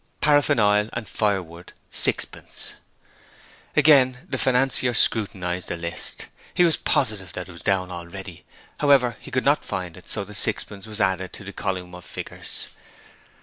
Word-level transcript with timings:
'Paraffin 0.19 0.59
oil 0.59 0.89
and 0.93 1.07
firewood, 1.07 1.73
sixpence.' 1.91 2.73
Again 3.75 4.25
the 4.27 4.39
financier 4.39 4.95
scrutinized 4.95 5.67
the 5.69 5.77
list. 5.77 6.25
He 6.55 6.63
was 6.63 6.75
positive 6.75 7.33
that 7.33 7.47
it 7.47 7.51
was 7.51 7.61
down 7.61 7.91
already. 7.91 8.43
However, 8.79 9.15
he 9.19 9.29
could 9.29 9.45
not 9.45 9.63
find 9.63 9.95
it, 9.95 10.09
so 10.09 10.23
the 10.23 10.33
sixpence 10.33 10.87
was 10.87 10.99
added 10.99 11.33
to 11.33 11.43
the 11.43 11.53
column 11.53 11.93
of 11.93 12.03
figures. 12.03 12.69